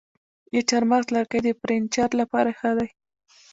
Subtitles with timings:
[0.53, 2.89] د چهارمغز لرګی د فرنیچر لپاره ښه دی.